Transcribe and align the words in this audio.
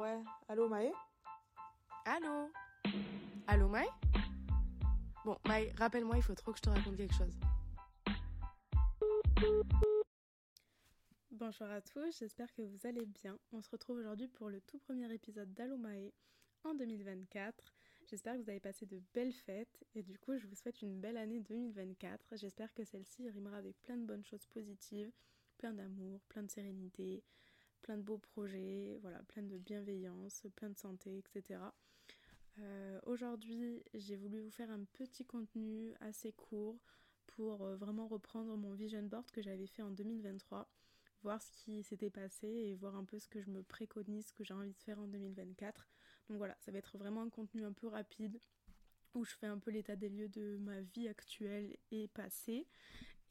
Ouais, 0.00 0.24
allô 0.48 0.66
Maë? 0.66 0.90
Allô? 2.06 2.50
Allô 3.46 3.68
Maë? 3.68 3.86
Bon, 5.26 5.36
Maë, 5.46 5.74
rappelle-moi, 5.76 6.16
il 6.16 6.22
faut 6.22 6.34
trop 6.34 6.52
que 6.52 6.56
je 6.56 6.62
te 6.62 6.70
raconte 6.70 6.96
quelque 6.96 7.12
chose. 7.12 7.38
Bonjour 11.30 11.66
à 11.66 11.82
tous, 11.82 12.18
j'espère 12.18 12.50
que 12.54 12.62
vous 12.62 12.86
allez 12.86 13.04
bien. 13.04 13.38
On 13.52 13.60
se 13.60 13.68
retrouve 13.68 13.98
aujourd'hui 13.98 14.28
pour 14.28 14.48
le 14.48 14.62
tout 14.62 14.78
premier 14.78 15.12
épisode 15.12 15.52
d'Allo 15.52 15.76
Maë 15.76 16.14
en 16.64 16.72
2024. 16.72 17.74
J'espère 18.06 18.36
que 18.36 18.40
vous 18.40 18.48
avez 18.48 18.60
passé 18.60 18.86
de 18.86 19.02
belles 19.12 19.34
fêtes 19.34 19.84
et 19.94 20.02
du 20.02 20.18
coup 20.18 20.38
je 20.38 20.46
vous 20.46 20.54
souhaite 20.54 20.80
une 20.80 20.98
belle 20.98 21.18
année 21.18 21.40
2024. 21.40 22.38
J'espère 22.38 22.72
que 22.72 22.84
celle-ci 22.84 23.28
rimera 23.28 23.58
avec 23.58 23.78
plein 23.82 23.98
de 23.98 24.06
bonnes 24.06 24.24
choses 24.24 24.46
positives, 24.46 25.12
plein 25.58 25.74
d'amour, 25.74 26.22
plein 26.30 26.42
de 26.42 26.50
sérénité, 26.50 27.22
plein 27.82 27.96
de 27.96 28.02
beaux 28.02 28.18
projets, 28.18 28.98
voilà, 29.02 29.18
plein 29.24 29.42
de 29.42 29.58
bienveillance, 29.58 30.46
plein 30.56 30.70
de 30.70 30.78
santé, 30.78 31.18
etc. 31.18 31.60
Euh, 32.58 33.00
aujourd'hui, 33.06 33.82
j'ai 33.94 34.16
voulu 34.16 34.40
vous 34.40 34.50
faire 34.50 34.70
un 34.70 34.84
petit 34.92 35.24
contenu 35.24 35.94
assez 36.00 36.32
court 36.32 36.78
pour 37.26 37.62
euh, 37.62 37.76
vraiment 37.76 38.08
reprendre 38.08 38.56
mon 38.56 38.74
vision 38.74 39.02
board 39.02 39.30
que 39.30 39.42
j'avais 39.42 39.66
fait 39.66 39.82
en 39.82 39.90
2023, 39.90 40.68
voir 41.22 41.40
ce 41.42 41.50
qui 41.52 41.82
s'était 41.82 42.10
passé 42.10 42.46
et 42.48 42.74
voir 42.74 42.96
un 42.96 43.04
peu 43.04 43.18
ce 43.18 43.28
que 43.28 43.40
je 43.40 43.50
me 43.50 43.62
préconise, 43.62 44.26
ce 44.26 44.32
que 44.32 44.44
j'ai 44.44 44.54
envie 44.54 44.72
de 44.72 44.78
faire 44.78 44.98
en 44.98 45.06
2024. 45.06 45.88
Donc 46.28 46.38
voilà, 46.38 46.56
ça 46.60 46.72
va 46.72 46.78
être 46.78 46.98
vraiment 46.98 47.22
un 47.22 47.30
contenu 47.30 47.64
un 47.64 47.72
peu 47.72 47.88
rapide 47.88 48.40
où 49.14 49.24
je 49.24 49.34
fais 49.34 49.46
un 49.46 49.58
peu 49.58 49.70
l'état 49.70 49.96
des 49.96 50.08
lieux 50.08 50.28
de 50.28 50.56
ma 50.58 50.80
vie 50.80 51.08
actuelle 51.08 51.76
et 51.90 52.08
passée. 52.08 52.66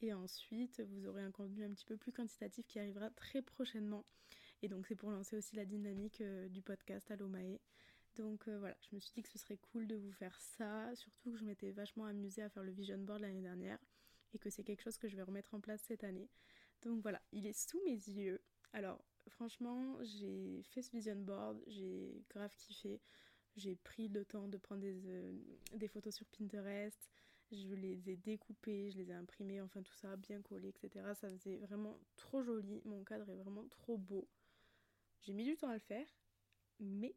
Et 0.02 0.12
ensuite, 0.12 0.80
vous 0.80 1.06
aurez 1.06 1.22
un 1.22 1.30
contenu 1.30 1.64
un 1.64 1.70
petit 1.70 1.84
peu 1.84 1.96
plus 1.96 2.12
quantitatif 2.12 2.66
qui 2.66 2.78
arrivera 2.78 3.10
très 3.10 3.42
prochainement. 3.42 4.04
Et 4.62 4.68
donc, 4.68 4.86
c'est 4.86 4.94
pour 4.94 5.10
lancer 5.10 5.36
aussi 5.36 5.56
la 5.56 5.64
dynamique 5.64 6.20
euh, 6.20 6.48
du 6.48 6.62
podcast 6.62 7.10
Allo 7.10 7.28
Maë. 7.28 7.60
Donc 8.16 8.48
euh, 8.48 8.58
voilà, 8.58 8.76
je 8.80 8.94
me 8.94 9.00
suis 9.00 9.12
dit 9.12 9.22
que 9.22 9.28
ce 9.28 9.38
serait 9.38 9.56
cool 9.56 9.86
de 9.86 9.96
vous 9.96 10.12
faire 10.12 10.38
ça, 10.40 10.94
surtout 10.94 11.30
que 11.32 11.38
je 11.38 11.44
m'étais 11.44 11.70
vachement 11.70 12.06
amusée 12.06 12.42
à 12.42 12.48
faire 12.48 12.64
le 12.64 12.72
vision 12.72 12.98
board 12.98 13.20
l'année 13.20 13.40
dernière 13.40 13.78
et 14.34 14.38
que 14.38 14.50
c'est 14.50 14.64
quelque 14.64 14.82
chose 14.82 14.98
que 14.98 15.08
je 15.08 15.16
vais 15.16 15.22
remettre 15.22 15.54
en 15.54 15.60
place 15.60 15.80
cette 15.82 16.04
année. 16.04 16.28
Donc 16.82 17.02
voilà, 17.02 17.20
il 17.32 17.46
est 17.46 17.52
sous 17.52 17.80
mes 17.84 17.92
yeux. 17.92 18.40
Alors 18.72 19.04
franchement, 19.28 19.96
j'ai 20.02 20.62
fait 20.64 20.82
ce 20.82 20.90
vision 20.90 21.16
board, 21.16 21.62
j'ai 21.66 22.24
grave 22.30 22.54
kiffé. 22.56 23.00
J'ai 23.56 23.74
pris 23.74 24.08
le 24.08 24.24
temps 24.24 24.48
de 24.48 24.56
prendre 24.56 24.80
des, 24.80 25.02
euh, 25.06 25.32
des, 25.74 25.88
photos 25.88 26.14
sur 26.14 26.24
Pinterest, 26.26 27.10
je 27.50 27.74
les 27.74 28.08
ai 28.08 28.16
découpées, 28.16 28.90
je 28.92 28.98
les 28.98 29.10
ai 29.10 29.14
imprimées, 29.14 29.60
enfin 29.60 29.82
tout 29.82 29.94
ça, 29.94 30.16
bien 30.16 30.40
collé, 30.40 30.68
etc. 30.68 31.04
Ça 31.14 31.28
faisait 31.28 31.56
vraiment 31.56 31.98
trop 32.14 32.42
joli, 32.42 32.80
mon 32.84 33.02
cadre 33.02 33.28
est 33.28 33.34
vraiment 33.34 33.66
trop 33.68 33.98
beau. 33.98 34.28
J'ai 35.22 35.32
mis 35.32 35.44
du 35.44 35.56
temps 35.56 35.68
à 35.68 35.74
le 35.74 35.80
faire, 35.80 36.06
mais 36.78 37.14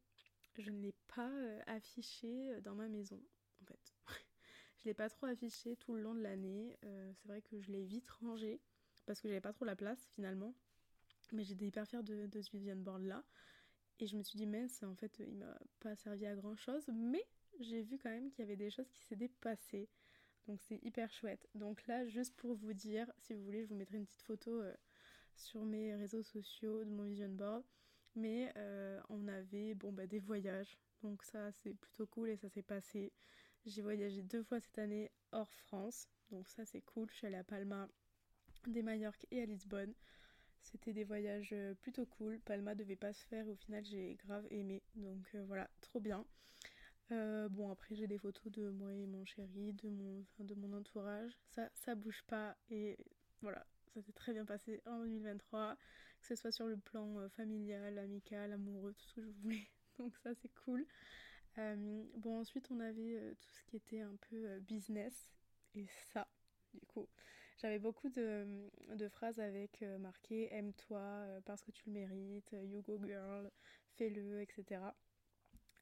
je 0.58 0.70
ne 0.70 0.82
l'ai 0.82 0.94
pas 1.08 1.30
euh, 1.30 1.62
affiché 1.68 2.60
dans 2.62 2.76
ma 2.76 2.88
maison, 2.88 3.22
en 3.62 3.66
fait. 3.66 3.94
je 4.80 4.86
l'ai 4.86 4.94
pas 4.94 5.10
trop 5.10 5.26
affiché 5.26 5.76
tout 5.78 5.94
le 5.94 6.02
long 6.02 6.14
de 6.14 6.22
l'année. 6.22 6.78
Euh, 6.84 7.12
c'est 7.16 7.28
vrai 7.28 7.42
que 7.42 7.60
je 7.62 7.72
l'ai 7.72 7.86
vite 7.86 8.10
rangé, 8.10 8.62
parce 9.06 9.22
que 9.22 9.28
j'avais 9.28 9.42
pas 9.42 9.54
trop 9.54 9.66
la 9.66 9.76
place 9.76 10.06
finalement. 10.12 10.54
Mais 11.32 11.44
j'étais 11.44 11.66
hyper 11.66 11.88
fière 11.88 12.04
de, 12.04 12.30
ce 12.42 12.52
vision 12.52 12.76
board 12.76 13.04
là. 13.04 13.24
Et 14.00 14.08
je 14.08 14.18
me 14.18 14.24
suis 14.24 14.38
dit, 14.38 14.46
mince, 14.46 14.84
en 14.84 14.96
fait, 14.96 15.20
il 15.20 15.36
m'a 15.36 15.58
pas 15.80 15.96
servi 15.96 16.26
à 16.26 16.36
grand 16.36 16.56
chose, 16.56 16.84
mais 16.94 17.26
j'ai 17.60 17.82
vu 17.82 17.98
quand 17.98 18.10
même 18.10 18.30
qu'il 18.32 18.40
y 18.40 18.48
avait 18.48 18.58
des 18.58 18.70
choses 18.70 18.90
qui 18.90 19.02
s'étaient 19.04 19.30
passées. 19.30 19.90
Donc 20.48 20.60
c'est 20.62 20.80
hyper 20.84 21.12
chouette. 21.12 21.48
Donc 21.56 21.86
là, 21.88 22.06
juste 22.08 22.36
pour 22.36 22.56
vous 22.56 22.74
dire, 22.74 23.12
si 23.20 23.34
vous 23.34 23.44
voulez, 23.44 23.64
je 23.64 23.70
vous 23.70 23.76
mettrai 23.76 23.98
une 23.98 24.06
petite 24.06 24.24
photo 24.24 24.62
euh, 24.62 24.74
sur 25.36 25.64
mes 25.64 25.96
réseaux 25.96 26.24
sociaux 26.24 26.84
de 26.84 26.90
mon 26.90 27.04
vision 27.04 27.30
board. 27.30 27.64
Mais 28.16 28.52
euh, 28.58 29.00
on 29.10 29.28
avait 29.28 29.74
bon, 29.74 29.92
bah, 29.92 30.08
des 30.08 30.20
voyages. 30.20 30.78
Donc 31.02 31.24
ça, 31.24 31.52
c'est 31.52 31.74
plutôt 31.74 32.06
cool 32.08 32.30
et 32.30 32.38
ça 32.38 32.50
s'est 32.50 32.64
passé. 32.64 33.12
J'ai 33.66 33.82
voyagé 33.82 34.22
deux 34.22 34.44
fois 34.44 34.60
cette 34.60 34.78
année 34.78 35.12
hors 35.32 35.52
France. 35.54 36.08
Donc 36.32 36.48
ça, 36.48 36.66
c'est 36.66 36.82
cool. 36.82 37.10
Je 37.10 37.16
suis 37.16 37.28
allée 37.28 37.38
à 37.38 37.44
Palma, 37.44 37.88
des 38.68 38.82
Majorques 38.82 39.26
et 39.32 39.42
à 39.42 39.46
Lisbonne. 39.46 39.94
C'était 40.62 40.94
des 40.94 41.04
voyages 41.04 41.50
euh, 41.54 41.74
plutôt 41.74 42.06
cool. 42.06 42.40
Palma 42.40 42.74
devait 42.76 42.96
pas 42.96 43.14
se 43.14 43.26
faire 43.26 43.46
et 43.48 43.52
au 43.52 43.56
final 43.56 43.84
j'ai 43.84 44.16
grave 44.16 44.46
aimé. 44.50 44.82
Donc 44.96 45.28
euh, 45.36 45.44
voilà, 45.46 45.70
trop 45.82 46.00
bien. 46.00 46.26
Bon 47.52 47.70
après 47.70 47.94
j'ai 47.94 48.08
des 48.08 48.18
photos 48.18 48.52
de 48.52 48.70
moi 48.72 48.92
et 48.92 49.06
mon 49.06 49.24
chéri, 49.24 49.74
de 49.74 49.90
mon, 49.90 50.26
de 50.40 50.56
mon 50.56 50.74
entourage. 50.74 51.38
Ça, 51.50 51.70
ça 51.76 51.94
bouge 51.94 52.24
pas 52.26 52.58
et 52.72 52.98
voilà, 53.44 53.64
ça 53.94 54.02
s'est 54.02 54.14
très 54.14 54.34
bien 54.34 54.46
passé 54.46 54.82
en 54.88 55.00
2023. 55.00 55.78
Que 56.24 56.30
ce 56.30 56.36
soit 56.36 56.52
sur 56.52 56.66
le 56.68 56.78
plan 56.78 57.30
familial, 57.30 58.00
amical, 58.00 58.54
amoureux, 58.54 58.94
tout 58.94 59.06
ce 59.06 59.14
que 59.14 59.22
je 59.22 59.30
voulais. 59.42 59.68
Donc 60.00 60.18
ça 60.24 60.34
c'est 60.34 60.52
cool. 60.66 60.86
bon 62.18 62.40
ensuite 62.40 62.72
on 62.72 62.80
avait 62.80 63.36
tout 63.40 63.50
ce 63.52 63.62
qui 63.70 63.76
était 63.76 64.02
un 64.02 64.16
peu 64.30 64.60
business. 64.62 65.30
Et 65.76 65.86
ça, 66.14 66.28
du 66.74 66.86
coup. 66.86 67.08
J'avais 67.58 67.80
beaucoup 67.80 68.10
de, 68.10 68.70
phrases 69.10 69.40
avec 69.40 69.82
euh, 69.84 69.98
marqué 69.98 70.54
Aime-toi 70.54 71.00
euh, 71.00 71.42
parce 71.46 71.62
que 71.62 71.72
tu 71.72 71.84
le 71.88 71.94
mérites, 71.94 72.56
You 72.62 72.82
go 72.82 73.00
girl, 73.06 73.50
fais-le, 73.96 74.42
etc. 74.42 74.82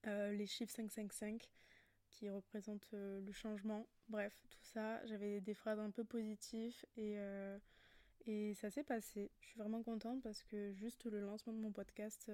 Euh, 0.07 0.31
les 0.31 0.46
chiffres 0.46 0.74
555 0.74 1.50
qui 2.09 2.30
représentent 2.30 2.90
le 2.91 3.31
changement. 3.31 3.88
Bref, 4.09 4.34
tout 4.50 4.63
ça, 4.63 5.03
j'avais 5.06 5.40
des 5.40 5.53
phrases 5.53 5.80
un 5.80 5.91
peu 5.91 6.03
positives 6.03 6.75
et, 6.97 7.18
et 8.25 8.53
ça 8.55 8.69
s'est 8.69 8.83
passé. 8.83 9.31
Je 9.41 9.47
suis 9.47 9.59
vraiment 9.59 9.83
contente 9.83 10.21
parce 10.21 10.43
que 10.43 10.73
juste 10.73 11.05
le 11.05 11.21
lancement 11.21 11.53
de 11.53 11.59
mon 11.59 11.71
podcast 11.71 12.31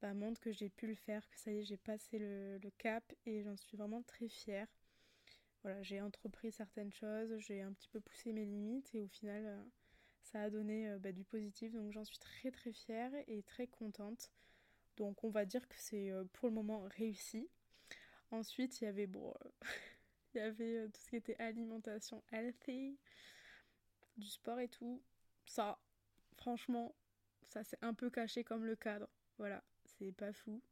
bah, 0.00 0.14
montre 0.14 0.40
que 0.40 0.52
j'ai 0.52 0.68
pu 0.68 0.86
le 0.86 0.94
faire, 0.94 1.28
que 1.30 1.38
ça 1.38 1.50
y 1.50 1.58
est, 1.58 1.64
j'ai 1.64 1.76
passé 1.76 2.18
le 2.18 2.70
cap 2.78 3.04
et 3.26 3.42
j'en 3.42 3.56
suis 3.56 3.76
vraiment 3.76 4.02
très 4.02 4.28
fière 4.28 4.68
voilà, 5.64 5.82
j'ai 5.82 6.02
entrepris 6.02 6.52
certaines 6.52 6.92
choses, 6.92 7.34
j'ai 7.38 7.62
un 7.62 7.72
petit 7.72 7.88
peu 7.88 7.98
poussé 7.98 8.34
mes 8.34 8.44
limites 8.44 8.94
et 8.94 9.02
au 9.02 9.08
final, 9.08 9.46
euh, 9.46 9.64
ça 10.22 10.42
a 10.42 10.50
donné 10.50 10.90
euh, 10.90 10.98
bah, 10.98 11.10
du 11.10 11.24
positif. 11.24 11.72
Donc 11.72 11.90
j'en 11.90 12.04
suis 12.04 12.18
très 12.18 12.50
très 12.50 12.72
fière 12.72 13.10
et 13.28 13.42
très 13.42 13.66
contente. 13.66 14.30
Donc 14.98 15.24
on 15.24 15.30
va 15.30 15.46
dire 15.46 15.66
que 15.66 15.74
c'est 15.78 16.10
euh, 16.10 16.24
pour 16.34 16.48
le 16.48 16.54
moment 16.54 16.82
réussi. 16.96 17.48
Ensuite, 18.30 18.82
il 18.82 18.84
y 18.84 18.86
avait 18.86 19.06
bon, 19.06 19.32
il 20.34 20.38
y 20.38 20.40
avait 20.40 20.86
tout 20.90 21.00
ce 21.00 21.08
qui 21.08 21.16
était 21.16 21.40
alimentation 21.40 22.22
healthy, 22.30 22.98
du 24.16 24.28
sport 24.28 24.60
et 24.60 24.68
tout. 24.68 25.02
Ça, 25.46 25.78
franchement, 26.36 26.94
ça 27.42 27.64
s'est 27.64 27.78
un 27.82 27.94
peu 27.94 28.10
caché 28.10 28.44
comme 28.44 28.64
le 28.64 28.76
cadre. 28.76 29.08
Voilà, 29.38 29.62
c'est 29.84 30.12
pas 30.12 30.32
fou. 30.32 30.62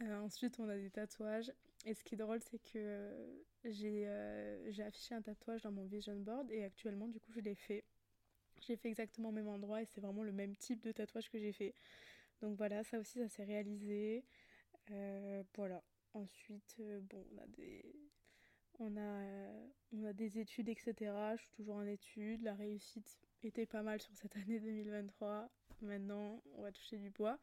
ensuite, 0.00 0.58
on 0.60 0.68
a 0.68 0.76
des 0.76 0.90
tatouages. 0.90 1.52
Et 1.84 1.94
ce 1.94 2.02
qui 2.02 2.14
est 2.14 2.18
drôle, 2.18 2.40
c'est 2.40 2.58
que 2.58 3.38
euh, 3.64 4.70
j'ai 4.70 4.82
affiché 4.82 5.14
un 5.14 5.22
tatouage 5.22 5.62
dans 5.62 5.72
mon 5.72 5.84
vision 5.84 6.16
board 6.16 6.50
et 6.50 6.64
actuellement 6.64 7.08
du 7.08 7.20
coup 7.20 7.32
je 7.32 7.40
l'ai 7.40 7.54
fait. 7.54 7.84
J'ai 8.66 8.76
fait 8.76 8.88
exactement 8.88 9.28
au 9.28 9.32
même 9.32 9.48
endroit 9.48 9.82
et 9.82 9.86
c'est 9.86 10.00
vraiment 10.00 10.24
le 10.24 10.32
même 10.32 10.56
type 10.56 10.82
de 10.82 10.92
tatouage 10.92 11.30
que 11.30 11.38
j'ai 11.38 11.52
fait. 11.52 11.74
Donc 12.40 12.56
voilà, 12.56 12.82
ça 12.84 12.98
aussi 12.98 13.18
ça 13.18 13.28
s'est 13.28 13.44
réalisé. 13.44 14.24
Euh, 14.90 15.42
voilà. 15.54 15.82
Ensuite, 16.14 16.76
euh, 16.80 17.00
bon, 17.02 17.24
on 17.32 17.38
a 17.38 17.46
des. 17.46 17.84
On 18.80 18.96
a, 18.96 19.50
on 19.92 20.04
a 20.04 20.12
des 20.12 20.38
études, 20.38 20.68
etc. 20.68 20.94
Je 21.36 21.42
suis 21.42 21.50
toujours 21.56 21.76
en 21.76 21.86
études. 21.86 22.42
La 22.42 22.54
réussite 22.54 23.18
était 23.42 23.66
pas 23.66 23.82
mal 23.82 24.00
sur 24.00 24.14
cette 24.14 24.36
année 24.36 24.60
2023. 24.60 25.50
Maintenant, 25.82 26.42
on 26.54 26.62
va 26.62 26.72
toucher 26.72 26.98
du 26.98 27.10
bois. 27.10 27.38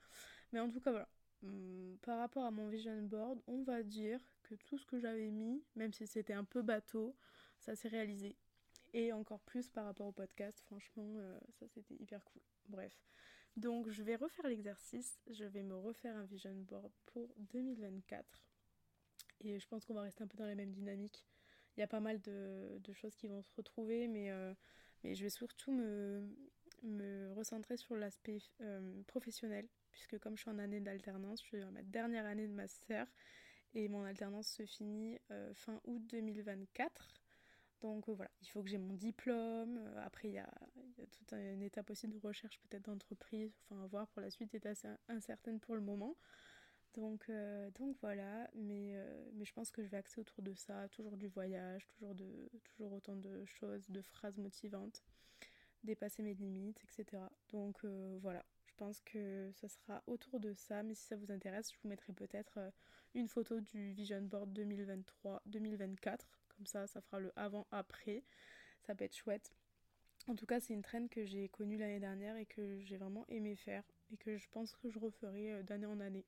Mais 0.52 0.60
en 0.60 0.70
tout 0.70 0.80
cas, 0.80 0.92
voilà. 0.92 1.10
Hum, 1.44 1.98
par 2.02 2.18
rapport 2.20 2.46
à 2.46 2.52
mon 2.52 2.70
vision 2.70 3.02
board, 3.04 3.40
on 3.48 3.64
va 3.64 3.84
dire 3.84 4.20
que 4.44 4.56
tout 4.56 4.78
ce 4.78 4.86
que 4.86 5.00
j'avais 5.00 5.30
mis, 5.30 5.64
même 5.76 5.94
si 5.94 6.08
c'était 6.08 6.34
un 6.34 6.44
peu 6.44 6.62
bateau, 6.62 7.16
ça 7.60 7.76
s'est 7.76 7.90
réalisé. 7.90 8.36
Et 8.94 9.12
encore 9.12 9.42
plus 9.42 9.70
par 9.70 9.86
rapport 9.86 10.08
au 10.08 10.12
podcast, 10.12 10.60
franchement, 10.62 11.16
euh, 11.18 11.38
ça 11.60 11.68
c'était 11.68 11.96
hyper 11.96 12.24
cool. 12.24 12.42
Bref. 12.70 12.98
Donc 13.58 13.90
je 13.90 14.04
vais 14.04 14.16
refaire 14.16 14.48
l'exercice, 14.48 15.20
je 15.30 15.46
vais 15.46 15.64
me 15.64 15.76
refaire 15.76 16.16
un 16.16 16.26
vision 16.26 16.54
board 16.56 16.92
pour 17.06 17.34
2024. 17.38 18.26
Et 19.42 19.60
je 19.60 19.68
pense 19.68 19.86
qu'on 19.86 19.94
va 19.94 20.02
rester 20.02 20.24
un 20.24 20.28
peu 20.28 20.38
dans 20.38 20.46
la 20.46 20.56
même 20.56 20.72
dynamique. 20.72 21.26
Il 21.78 21.82
y 21.82 21.84
a 21.84 21.88
pas 21.88 22.00
mal 22.00 22.22
de, 22.22 22.94
choses 22.94 23.16
qui 23.16 23.28
vont 23.28 23.42
se 23.42 23.52
retrouver, 23.56 24.08
mais, 24.08 24.32
euh, 24.32 24.54
mais 25.04 25.14
je 25.16 25.24
vais 25.24 25.30
surtout 25.30 25.72
me, 25.72 26.28
recentrer 27.34 27.78
sur 27.78 27.96
l'aspect 27.96 28.38
euh, 28.62 29.02
professionnel 29.08 29.68
puisque 29.92 30.20
comme 30.20 30.36
je 30.36 30.42
suis 30.42 30.52
en 30.52 30.60
année 30.60 30.80
d'alternance, 30.80 31.42
je 31.42 31.48
suis 31.48 31.60
dans 31.60 31.72
ma 31.72 31.82
dernière 31.82 32.26
année 32.26 32.48
de 32.48 32.54
master 32.54 33.08
et 33.74 33.88
mon 33.88 34.04
alternance 34.04 34.48
se 34.48 34.66
finit 34.66 35.18
euh, 35.32 35.54
fin 35.54 35.82
août 35.86 36.02
2024. 36.08 37.14
Donc 37.82 38.08
voilà, 38.10 38.32
il 38.42 38.48
faut 38.50 38.62
que 38.62 38.70
j'ai 38.70 38.78
mon 38.78 38.94
diplôme. 38.94 39.80
Après, 39.98 40.28
il 40.28 40.34
y 40.34 40.38
a, 40.38 40.50
toute 41.12 41.34
une 41.34 41.62
étape 41.62 41.90
aussi 41.90 42.08
de 42.08 42.18
recherche 42.18 42.60
peut-être 42.60 42.84
d'entreprise. 42.84 43.54
Enfin, 43.64 43.84
à 43.84 43.88
voir 43.88 44.08
pour 44.10 44.22
la 44.22 44.30
suite 44.30 44.54
est 44.54 44.66
assez 44.66 44.88
incertaine 45.08 45.60
pour 45.60 45.76
le 45.76 45.82
moment. 45.82 46.16
Donc, 46.94 47.30
donc 47.76 47.98
voilà, 48.02 48.50
mais, 48.54 48.96
je 49.46 49.54
pense 49.54 49.72
que 49.72 49.84
je 49.84 49.88
vais 49.88 49.98
axer 49.98 50.20
autour 50.20 50.42
de 50.42 50.54
ça, 50.54 50.88
toujours 50.90 51.18
du 51.18 51.28
voyage, 51.28 51.88
toujours, 51.88 52.16
de, 52.16 52.50
toujours 52.64 52.94
autant 52.94 53.16
de 53.16 53.46
choses, 53.46 53.90
de 53.90 54.02
phrases 54.02 54.38
motivantes, 54.38 55.04
dépasser 55.84 56.24
mes 56.24 56.34
limites, 56.34 56.82
etc. 56.84 57.24
Donc 57.50 57.86
voilà, 58.22 58.44
je 58.76 58.84
pense 58.84 59.00
que 59.02 59.52
ce 59.54 59.70
sera 59.70 60.04
autour 60.06 60.42
de 60.42 60.54
ça, 60.54 60.84
mais 60.84 60.96
si 60.96 61.06
ça 61.06 61.16
vous 61.16 61.32
intéresse, 61.32 61.72
je 61.72 61.78
vous 61.82 61.88
mettrai 61.88 62.12
peut-être 62.12 62.58
euh, 62.58 62.70
une 63.14 63.30
photo 63.30 63.62
du 63.62 63.94
Vision 63.94 64.22
Board 64.22 64.52
2023-2024. 64.52 66.20
Comme 66.50 66.66
ça, 66.66 66.86
ça 66.86 67.00
fera 67.00 67.22
le 67.22 67.32
avant-après. 67.38 68.24
Ça 68.82 68.94
peut 68.94 69.06
être 69.06 69.16
chouette. 69.16 69.54
En 70.28 70.36
tout 70.36 70.46
cas, 70.46 70.60
c'est 70.60 70.74
une 70.74 70.82
traîne 70.82 71.08
que 71.08 71.24
j'ai 71.24 71.48
connue 71.48 71.78
l'année 71.78 72.02
dernière 72.02 72.36
et 72.36 72.46
que 72.46 72.82
j'ai 72.82 72.98
vraiment 72.98 73.26
aimé 73.30 73.56
faire 73.56 73.84
et 74.12 74.18
que 74.18 74.38
je 74.38 74.50
pense 74.50 74.76
que 74.76 74.90
je 74.90 75.00
referai 75.00 75.54
euh, 75.54 75.64
d'année 75.64 75.86
en 75.86 76.02
année. 76.02 76.26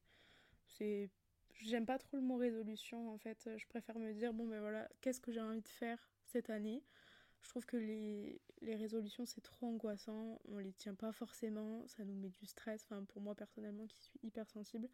C'est 0.68 1.10
j'aime 1.59 1.86
pas 1.86 1.98
trop 1.98 2.18
le 2.18 2.24
mot 2.24 2.38
résolution 2.38 3.09
en 3.12 3.18
fait, 3.18 3.50
je 3.57 3.65
préfère 3.68 3.98
me 4.00 4.13
dire 4.13 4.33
bon 4.33 4.48
ben 4.48 4.59
voilà, 4.59 4.88
qu'est-ce 5.01 5.21
que 5.21 5.31
j'ai 5.31 5.42
envie 5.42 5.62
de 5.62 5.68
faire 5.68 6.00
cette 6.25 6.50
année? 6.50 6.83
Je 7.42 7.50
trouve 7.50 7.65
que 7.65 7.77
les, 7.77 8.42
les 8.62 8.75
résolutions 8.75 9.25
c'est 9.25 9.42
trop 9.42 9.68
angoissant, 9.68 10.42
on 10.45 10.57
les 10.57 10.74
tient 10.74 10.95
pas 10.95 11.12
forcément, 11.12 11.88
ça 11.88 12.04
nous 12.04 12.15
met 12.15 12.30
du 12.30 12.45
stress, 12.45 12.83
enfin 12.86 13.04
pour 13.06 13.21
moi 13.21 13.36
personnellement 13.36 13.86
qui 13.88 14.01
suis 14.01 14.19
hypersensible, 14.24 14.89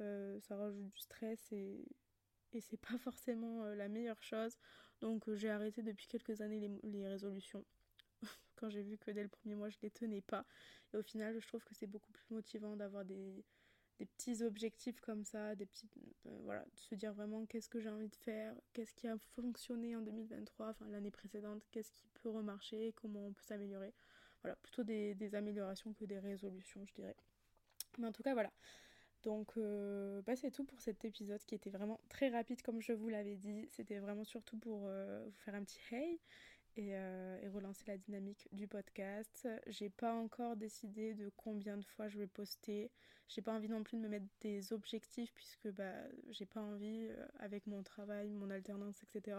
euh, 0.00 0.40
ça 0.40 0.56
rajoute 0.56 0.88
du 0.88 0.98
stress 0.98 1.52
et, 1.52 1.84
et 2.52 2.60
c'est 2.60 2.78
pas 2.78 2.96
forcément 2.98 3.64
euh, 3.64 3.74
la 3.74 3.88
meilleure 3.88 4.22
chose. 4.22 4.56
Donc 5.00 5.28
euh, 5.28 5.34
j'ai 5.36 5.50
arrêté 5.50 5.82
depuis 5.82 6.06
quelques 6.06 6.40
années 6.40 6.60
les, 6.60 6.70
les 6.82 7.08
résolutions. 7.08 7.64
Quand 8.56 8.70
j'ai 8.70 8.82
vu 8.82 8.96
que 8.98 9.10
dès 9.10 9.22
le 9.22 9.28
premier 9.28 9.54
mois 9.54 9.68
je 9.68 9.78
les 9.82 9.90
tenais 9.90 10.20
pas. 10.22 10.46
Et 10.92 10.96
au 10.96 11.02
final 11.02 11.38
je 11.40 11.46
trouve 11.46 11.64
que 11.64 11.74
c'est 11.74 11.86
beaucoup 11.86 12.12
plus 12.12 12.26
motivant 12.30 12.76
d'avoir 12.76 13.04
des, 13.04 13.44
des 14.02 14.06
petits 14.06 14.42
objectifs 14.42 15.00
comme 15.00 15.24
ça, 15.24 15.54
des 15.54 15.64
petites, 15.64 15.96
euh, 16.26 16.38
voilà, 16.42 16.64
de 16.64 16.80
se 16.80 16.96
dire 16.96 17.12
vraiment 17.12 17.46
qu'est-ce 17.46 17.68
que 17.68 17.78
j'ai 17.78 17.88
envie 17.88 18.08
de 18.08 18.16
faire, 18.16 18.52
qu'est-ce 18.72 18.92
qui 18.94 19.06
a 19.06 19.16
fonctionné 19.36 19.94
en 19.94 20.00
2023, 20.00 20.70
enfin 20.70 20.88
l'année 20.88 21.12
précédente, 21.12 21.62
qu'est-ce 21.70 21.92
qui 21.92 22.08
peut 22.20 22.30
remarcher, 22.30 22.92
comment 22.96 23.26
on 23.26 23.32
peut 23.32 23.44
s'améliorer. 23.44 23.94
Voilà, 24.42 24.56
plutôt 24.56 24.82
des, 24.82 25.34
améliorations 25.36 25.92
que 25.92 26.04
des 26.04 26.18
résolutions, 26.18 26.84
je 26.84 26.94
dirais. 26.94 27.14
Mais 27.98 28.08
en 28.08 28.12
tout 28.12 28.24
cas, 28.24 28.32
voilà. 28.32 28.50
Donc, 29.22 29.56
euh, 29.56 30.20
bah, 30.22 30.34
c'est 30.34 30.50
tout 30.50 30.64
pour 30.64 30.80
cet 30.80 31.04
épisode 31.04 31.40
qui 31.44 31.54
était 31.54 31.70
vraiment 31.70 32.00
très 32.08 32.28
rapide, 32.28 32.60
comme 32.62 32.80
je 32.80 32.92
vous 32.92 33.08
l'avais 33.08 33.36
dit. 33.36 33.68
C'était 33.70 34.00
vraiment 34.00 34.24
surtout 34.24 34.58
pour 34.58 34.82
euh, 34.86 35.24
vous 35.24 35.38
faire 35.44 35.54
un 35.54 35.62
petit 35.62 35.78
hey 35.92 36.18
et, 36.76 36.94
euh, 36.94 37.40
et, 37.42 37.48
relancer 37.48 37.84
la 37.86 37.98
dynamique 37.98 38.48
du 38.52 38.66
podcast. 38.66 39.48
J'ai 39.66 39.90
pas 39.90 40.14
encore 40.14 40.56
décidé 40.56 41.14
de 41.14 41.30
combien 41.36 41.76
de 41.76 41.84
fois 41.84 42.08
je 42.08 42.18
vais 42.18 42.26
poster. 42.26 42.90
J'ai 43.28 43.42
pas 43.42 43.52
envie 43.52 43.68
non 43.68 43.82
plus 43.82 43.96
de 43.96 44.02
me 44.02 44.08
mettre 44.08 44.26
des 44.40 44.72
objectifs 44.72 45.32
puisque 45.34 45.68
bah, 45.68 45.92
j'ai 46.30 46.46
pas 46.46 46.60
envie, 46.60 47.06
euh, 47.08 47.26
avec 47.38 47.66
mon 47.66 47.82
travail, 47.82 48.30
mon 48.30 48.50
alternance, 48.50 49.02
etc. 49.02 49.36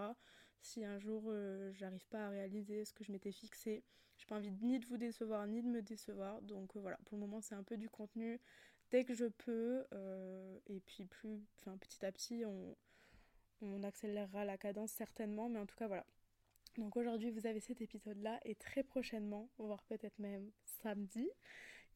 Si 0.61 0.83
un 0.83 0.99
jour 0.99 1.23
euh, 1.27 1.71
j'arrive 1.73 2.05
pas 2.07 2.27
à 2.27 2.29
réaliser 2.29 2.85
ce 2.85 2.93
que 2.93 3.03
je 3.03 3.11
m'étais 3.11 3.31
fixé, 3.31 3.83
j'ai 4.17 4.25
pas 4.25 4.35
envie 4.35 4.51
ni 4.61 4.79
de 4.79 4.85
vous 4.85 4.97
décevoir 4.97 5.45
ni 5.47 5.61
de 5.61 5.67
me 5.67 5.81
décevoir. 5.81 6.41
Donc 6.41 6.75
voilà, 6.75 6.97
pour 7.05 7.17
le 7.17 7.21
moment 7.21 7.41
c'est 7.41 7.55
un 7.55 7.63
peu 7.63 7.77
du 7.77 7.89
contenu 7.89 8.39
dès 8.91 9.03
que 9.03 9.13
je 9.13 9.25
peux. 9.25 9.85
Et 10.67 10.79
puis 10.81 11.05
plus, 11.05 11.41
enfin 11.59 11.77
petit 11.77 12.05
à 12.05 12.11
petit, 12.11 12.43
on 13.61 13.83
accélérera 13.83 14.45
la 14.45 14.57
cadence 14.57 14.91
certainement. 14.91 15.49
Mais 15.49 15.59
en 15.59 15.65
tout 15.65 15.75
cas 15.75 15.87
voilà, 15.87 16.05
donc 16.75 16.97
aujourd'hui 16.97 17.29
vous 17.29 17.45
avez 17.45 17.59
cet 17.59 17.81
épisode 17.81 18.17
là 18.21 18.39
et 18.45 18.55
très 18.55 18.83
prochainement, 18.83 19.49
voire 19.57 19.83
peut-être 19.83 20.17
même 20.19 20.51
samedi, 20.81 21.29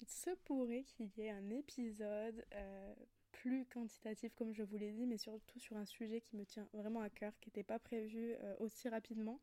il 0.01 0.07
se 0.07 0.29
pourrait 0.45 0.83
qu'il 0.83 1.09
y 1.17 1.21
ait 1.21 1.31
un 1.31 1.49
épisode 1.49 2.45
euh, 2.53 2.93
plus 3.31 3.65
quantitatif 3.65 4.33
comme 4.35 4.53
je 4.53 4.63
vous 4.63 4.77
l'ai 4.77 4.91
dit, 4.91 5.05
mais 5.05 5.17
surtout 5.17 5.59
sur 5.59 5.77
un 5.77 5.85
sujet 5.85 6.21
qui 6.21 6.35
me 6.35 6.45
tient 6.45 6.67
vraiment 6.73 7.01
à 7.01 7.09
cœur, 7.09 7.33
qui 7.39 7.49
n'était 7.49 7.63
pas 7.63 7.79
prévu 7.79 8.33
euh, 8.33 8.55
aussi 8.59 8.89
rapidement, 8.89 9.39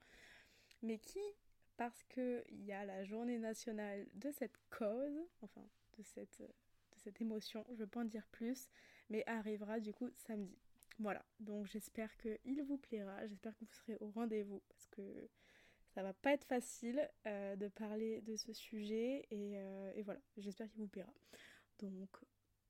mais 0.83 0.99
qui, 0.99 1.21
parce 1.77 2.03
qu'il 2.05 2.65
y 2.65 2.73
a 2.73 2.85
la 2.85 3.05
journée 3.05 3.39
nationale 3.39 4.07
de 4.15 4.31
cette 4.31 4.59
cause, 4.71 5.19
enfin 5.43 5.67
de 5.99 6.03
cette, 6.03 6.41
de 6.41 6.99
cette 6.99 7.21
émotion, 7.21 7.65
je 7.69 7.73
ne 7.73 7.79
veux 7.79 7.87
pas 7.87 8.01
en 8.01 8.05
dire 8.05 8.27
plus, 8.31 8.69
mais 9.11 9.25
arrivera 9.27 9.81
du 9.81 9.93
coup 9.93 10.11
samedi. 10.17 10.59
Voilà, 10.99 11.25
donc 11.41 11.67
j'espère 11.67 12.17
qu'il 12.19 12.63
vous 12.63 12.79
plaira, 12.79 13.27
j'espère 13.27 13.53
que 13.59 13.65
vous 13.65 13.73
serez 13.73 13.97
au 14.01 14.11
rendez-vous 14.11 14.63
parce 14.69 14.87
que 14.89 15.29
ça 15.95 16.03
va 16.03 16.13
pas 16.13 16.33
être 16.33 16.45
facile 16.45 17.09
euh, 17.27 17.57
de 17.57 17.69
parler 17.69 18.21
de 18.23 18.37
ce 18.37 18.53
sujet 18.53 19.27
et, 19.31 19.59
euh, 19.59 19.93
et 19.97 20.03
voilà, 20.03 20.21
j'espère 20.37 20.69
qu'il 20.71 20.81
vous 20.81 20.89
plaira. 20.89 21.13
Donc 21.81 22.17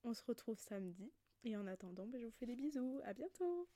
on 0.04 0.14
se 0.14 0.22
retrouve 0.24 0.58
samedi. 0.58 1.12
Et 1.46 1.56
en 1.56 1.66
attendant, 1.66 2.06
ben, 2.06 2.18
je 2.20 2.26
vous 2.26 2.32
fais 2.32 2.46
des 2.46 2.56
bisous, 2.56 3.00
à 3.04 3.12
bientôt 3.12 3.68